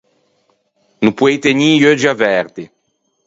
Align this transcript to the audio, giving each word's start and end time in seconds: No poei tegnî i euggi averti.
No 1.03 1.09
poei 1.17 1.37
tegnî 1.43 1.67
i 1.75 1.81
euggi 1.89 2.07
averti. 2.15 2.63